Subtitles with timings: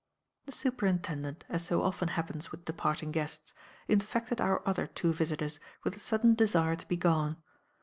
[0.47, 3.53] The Superintendent, as so often happens with departing guests,
[3.87, 7.37] infected our other two visitors with a sudden desire to be gone.